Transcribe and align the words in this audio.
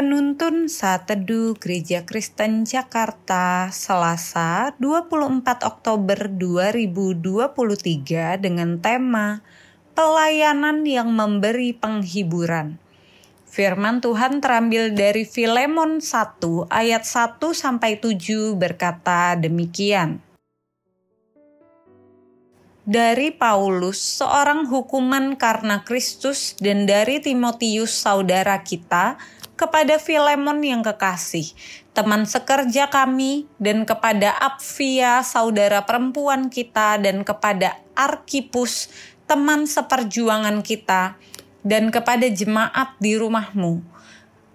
Penuntun 0.00 0.72
Saat 0.72 1.12
Teduh 1.12 1.60
Gereja 1.60 2.08
Kristen 2.08 2.64
Jakarta 2.64 3.68
Selasa 3.68 4.72
24 4.80 5.60
Oktober 5.60 6.24
2023 6.40 8.40
dengan 8.40 8.80
tema 8.80 9.44
Pelayanan 9.92 10.88
yang 10.88 11.12
memberi 11.12 11.76
penghiburan. 11.76 12.80
Firman 13.44 14.00
Tuhan 14.00 14.40
terambil 14.40 14.96
dari 14.96 15.28
Filemon 15.28 16.00
1 16.00 16.72
ayat 16.72 17.04
1 17.04 17.36
sampai 17.52 18.00
7 18.00 18.56
berkata 18.56 19.36
demikian 19.36 20.24
dari 22.90 23.30
Paulus, 23.30 24.00
seorang 24.00 24.66
hukuman 24.66 25.38
karena 25.38 25.86
Kristus, 25.86 26.58
dan 26.58 26.90
dari 26.90 27.22
Timotius, 27.22 27.94
saudara 27.94 28.66
kita, 28.66 29.14
kepada 29.60 30.00
Filemon 30.00 30.64
yang 30.64 30.80
kekasih, 30.80 31.52
teman 31.92 32.24
sekerja 32.24 32.88
kami, 32.88 33.44
dan 33.60 33.84
kepada 33.84 34.32
Apfia, 34.40 35.20
saudara 35.20 35.84
perempuan 35.84 36.48
kita, 36.48 36.96
dan 36.96 37.20
kepada 37.20 37.76
Arkipus, 37.92 38.88
teman 39.28 39.68
seperjuangan 39.68 40.64
kita, 40.64 41.20
dan 41.60 41.92
kepada 41.92 42.24
jemaat 42.32 42.96
di 42.96 43.20
rumahmu. 43.20 43.84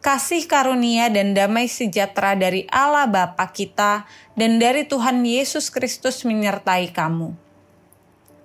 Kasih 0.00 0.48
karunia 0.48 1.12
dan 1.12 1.36
damai 1.36 1.68
sejahtera 1.68 2.32
dari 2.32 2.64
Allah 2.72 3.04
Bapa 3.04 3.44
kita 3.52 4.08
dan 4.36 4.56
dari 4.56 4.88
Tuhan 4.88 5.20
Yesus 5.24 5.68
Kristus 5.68 6.24
menyertai 6.28 6.92
kamu 6.92 7.43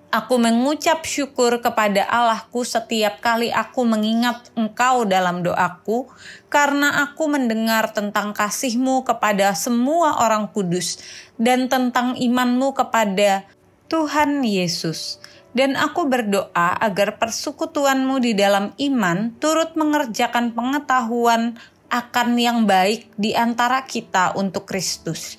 Aku 0.10 0.42
mengucap 0.42 1.06
syukur 1.06 1.62
kepada 1.62 2.02
Allahku 2.02 2.66
setiap 2.66 3.22
kali 3.22 3.54
aku 3.54 3.86
mengingat 3.86 4.50
Engkau 4.58 5.06
dalam 5.06 5.46
doaku, 5.46 6.10
karena 6.50 7.06
aku 7.06 7.30
mendengar 7.30 7.94
tentang 7.94 8.34
kasihmu 8.34 9.06
kepada 9.06 9.54
semua 9.54 10.26
orang 10.26 10.50
kudus 10.50 10.98
dan 11.38 11.70
tentang 11.70 12.18
imanmu 12.18 12.74
kepada 12.74 13.46
Tuhan 13.86 14.42
Yesus. 14.42 15.22
Dan 15.54 15.78
aku 15.78 16.10
berdoa 16.10 16.74
agar 16.82 17.22
persekutuanmu 17.22 18.18
di 18.18 18.34
dalam 18.34 18.74
iman 18.82 19.38
turut 19.38 19.78
mengerjakan 19.78 20.58
pengetahuan 20.58 21.54
akan 21.94 22.30
yang 22.34 22.66
baik 22.66 23.14
di 23.14 23.38
antara 23.38 23.86
kita 23.86 24.34
untuk 24.34 24.66
Kristus 24.66 25.38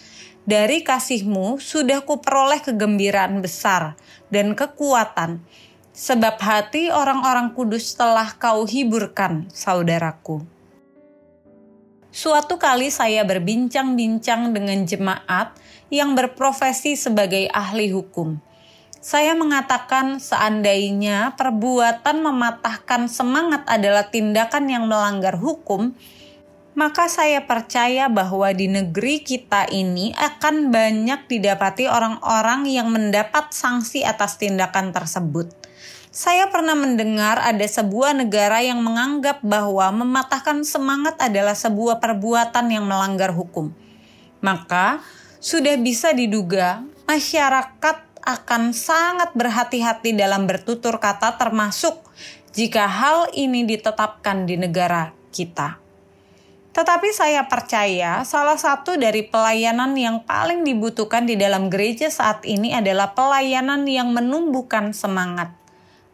dari 0.48 0.80
kasihmu 0.80 1.60
sudah 1.60 2.05
kuperoleh 2.05 2.60
kegembiraan 2.64 3.41
besar 3.44 3.96
dan 4.33 4.56
kekuatan, 4.56 5.42
sebab 5.91 6.41
hati 6.41 6.88
orang-orang 6.88 7.52
kudus 7.52 7.92
telah 7.92 8.32
kau 8.36 8.64
hiburkan, 8.64 9.48
saudaraku. 9.52 10.42
Suatu 12.10 12.58
kali 12.58 12.91
saya 12.91 13.22
berbincang-bincang 13.22 14.50
dengan 14.50 14.82
jemaat 14.82 15.55
yang 15.94 16.19
berprofesi 16.19 16.98
sebagai 16.98 17.47
ahli 17.54 17.94
hukum. 17.94 18.42
Saya 19.00 19.32
mengatakan 19.32 20.20
seandainya 20.20 21.38
perbuatan 21.38 22.20
mematahkan 22.20 23.08
semangat 23.08 23.64
adalah 23.64 24.10
tindakan 24.10 24.69
yang 24.69 24.84
melanggar 24.91 25.38
hukum, 25.38 25.94
maka 26.81 27.12
saya 27.12 27.45
percaya 27.45 28.09
bahwa 28.09 28.48
di 28.56 28.64
negeri 28.64 29.20
kita 29.20 29.69
ini 29.69 30.17
akan 30.17 30.73
banyak 30.73 31.28
didapati 31.28 31.84
orang-orang 31.84 32.65
yang 32.65 32.88
mendapat 32.88 33.53
sanksi 33.53 34.00
atas 34.00 34.41
tindakan 34.41 34.88
tersebut. 34.88 35.53
Saya 36.09 36.49
pernah 36.49 36.72
mendengar 36.72 37.37
ada 37.37 37.69
sebuah 37.69 38.16
negara 38.16 38.65
yang 38.65 38.81
menganggap 38.81 39.44
bahwa 39.44 39.93
mematahkan 39.93 40.65
semangat 40.65 41.21
adalah 41.21 41.53
sebuah 41.53 42.00
perbuatan 42.00 42.72
yang 42.72 42.88
melanggar 42.88 43.37
hukum. 43.37 43.77
Maka, 44.41 45.04
sudah 45.37 45.77
bisa 45.77 46.16
diduga 46.16 46.81
masyarakat 47.04 48.25
akan 48.25 48.72
sangat 48.72 49.37
berhati-hati 49.37 50.16
dalam 50.16 50.49
bertutur 50.49 50.97
kata 50.97 51.37
termasuk 51.37 52.00
jika 52.56 52.88
hal 52.88 53.28
ini 53.37 53.69
ditetapkan 53.69 54.49
di 54.49 54.56
negara 54.56 55.12
kita. 55.28 55.90
Tetapi 56.70 57.10
saya 57.10 57.50
percaya 57.50 58.22
salah 58.22 58.54
satu 58.54 58.94
dari 58.94 59.26
pelayanan 59.26 59.91
yang 59.98 60.22
paling 60.22 60.62
dibutuhkan 60.62 61.26
di 61.26 61.34
dalam 61.34 61.66
gereja 61.66 62.06
saat 62.06 62.47
ini 62.47 62.70
adalah 62.70 63.10
pelayanan 63.10 63.82
yang 63.91 64.14
menumbuhkan 64.14 64.94
semangat. 64.94 65.50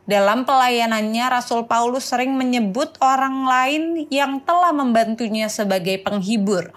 Dalam 0.09 0.49
pelayanannya, 0.49 1.29
Rasul 1.29 1.69
Paulus 1.69 2.09
sering 2.09 2.39
menyebut 2.39 2.97
orang 3.05 3.45
lain 3.45 3.83
yang 4.09 4.41
telah 4.41 4.73
membantunya 4.73 5.51
sebagai 5.51 6.01
penghibur. 6.01 6.73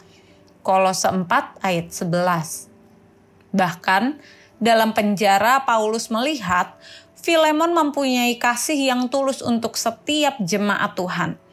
Kolose 0.60 1.08
4 1.08 1.30
ayat 1.64 1.88
11. 1.94 2.68
Bahkan, 3.56 4.04
dalam 4.60 4.92
penjara 4.92 5.64
Paulus 5.64 6.12
melihat 6.12 6.76
Filemon 7.16 7.72
mempunyai 7.72 8.36
kasih 8.36 8.92
yang 8.92 9.08
tulus 9.08 9.40
untuk 9.40 9.80
setiap 9.80 10.36
jemaat 10.44 11.00
Tuhan– 11.00 11.40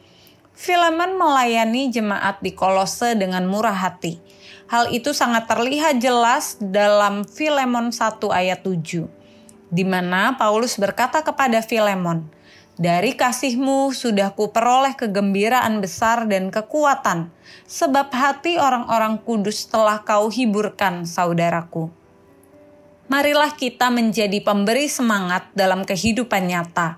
Filemon 0.57 1.21
melayani 1.21 1.93
jemaat 1.93 2.41
di 2.41 2.49
Kolose 2.49 3.13
dengan 3.13 3.45
murah 3.45 3.77
hati. 3.77 4.17
Hal 4.65 4.89
itu 4.89 5.13
sangat 5.13 5.45
terlihat 5.45 6.01
jelas 6.01 6.57
dalam 6.57 7.21
Filemon 7.29 7.93
1 7.93 8.17
ayat 8.33 8.65
7, 8.65 9.05
di 9.69 9.85
mana 9.85 10.33
Paulus 10.33 10.81
berkata 10.81 11.21
kepada 11.21 11.61
Filemon, 11.61 12.25
dari 12.73 13.13
kasihmu 13.13 13.93
sudah 13.93 14.33
kuperoleh 14.33 14.97
kegembiraan 14.97 15.77
besar 15.77 16.25
dan 16.25 16.49
kekuatan, 16.49 17.29
sebab 17.69 18.09
hati 18.09 18.57
orang-orang 18.57 19.21
kudus 19.21 19.69
telah 19.69 20.01
kau 20.01 20.33
hiburkan, 20.33 21.05
saudaraku. 21.05 21.93
Marilah 23.13 23.53
kita 23.53 23.93
menjadi 23.93 24.41
pemberi 24.41 24.89
semangat 24.89 25.53
dalam 25.53 25.85
kehidupan 25.85 26.49
nyata, 26.49 26.97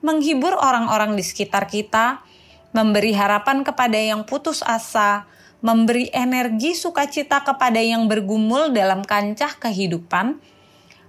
menghibur 0.00 0.56
orang-orang 0.56 1.14
di 1.14 1.22
sekitar 1.22 1.68
kita, 1.68 2.24
memberi 2.74 3.14
harapan 3.14 3.62
kepada 3.62 3.94
yang 3.94 4.26
putus 4.26 4.60
asa, 4.66 5.30
memberi 5.64 6.10
energi 6.10 6.74
sukacita 6.74 7.40
kepada 7.46 7.78
yang 7.78 8.10
bergumul 8.10 8.74
dalam 8.74 9.06
kancah 9.06 9.56
kehidupan, 9.56 10.42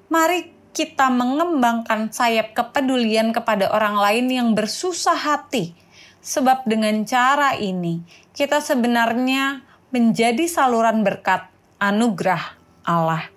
mari 0.07 0.53
kita 0.71 1.09
mengembangkan 1.09 2.13
sayap 2.13 2.53
kepedulian 2.53 3.33
kepada 3.33 3.73
orang 3.73 3.97
lain 3.97 4.27
yang 4.29 4.49
bersusah 4.53 5.17
hati. 5.17 5.73
Sebab 6.21 6.69
dengan 6.69 7.01
cara 7.03 7.57
ini, 7.57 8.05
kita 8.31 8.61
sebenarnya 8.61 9.65
menjadi 9.89 10.45
saluran 10.45 11.01
berkat 11.01 11.47
anugerah 11.81 12.57
Allah. 12.85 13.29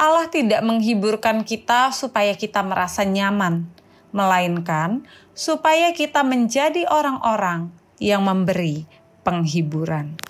Allah 0.00 0.26
tidak 0.32 0.64
menghiburkan 0.64 1.44
kita 1.44 1.92
supaya 1.92 2.32
kita 2.32 2.64
merasa 2.64 3.04
nyaman, 3.04 3.68
melainkan 4.10 5.06
supaya 5.34 5.90
kita 5.94 6.22
menjadi 6.26 6.86
orang-orang 6.86 7.70
yang 8.00 8.24
memberi 8.24 8.86
penghiburan. 9.22 10.29